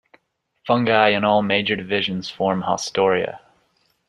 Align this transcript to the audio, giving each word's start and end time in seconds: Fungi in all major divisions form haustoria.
Fungi 0.65 1.09
in 1.13 1.23
all 1.23 1.43
major 1.43 1.75
divisions 1.75 2.27
form 2.27 2.63
haustoria. 2.63 3.39